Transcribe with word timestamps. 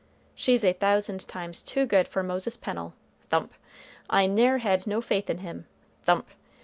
"She's 0.33 0.65
a 0.65 0.73
thousand 0.73 1.27
times 1.27 1.61
too 1.61 1.85
good 1.85 2.07
for 2.07 2.23
Moses 2.23 2.57
Pennel," 2.57 2.95
thump. 3.29 3.53
"I 4.09 4.25
ne'er 4.25 4.57
had 4.57 4.87
no 4.87 4.99
faith 4.99 5.29
in 5.29 5.37
him," 5.37 5.67
thump. 6.05 6.27